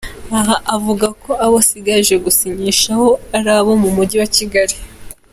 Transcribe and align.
Aha 0.37 0.55
avuga 0.75 1.07
ko 1.23 1.31
abo 1.45 1.55
asigaje 1.63 2.13
gusinyishaho 2.25 3.07
ari 3.37 3.49
abo 3.57 3.71
mu 3.83 3.89
mujyi 3.95 4.15
wa 4.21 4.29
Kigali. 4.35 4.75